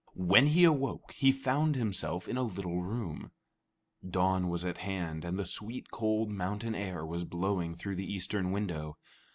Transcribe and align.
When 0.15 0.47
he 0.47 0.63
awoke, 0.63 1.11
he 1.11 1.31
found 1.31 1.75
himself 1.75 2.27
in 2.27 2.35
a 2.35 2.41
little 2.41 2.81
room. 2.81 3.29
Dawn 4.03 4.49
was 4.49 4.65
at 4.65 4.79
hand, 4.79 5.23
and 5.23 5.37
the 5.37 5.45
sweet, 5.45 5.91
cold 5.91 6.31
mountain 6.31 6.73
air 6.73 7.05
was 7.05 7.23
blowing 7.23 7.75
through 7.75 7.97
the 7.97 8.11
eastern 8.11 8.51
window. 8.51 8.97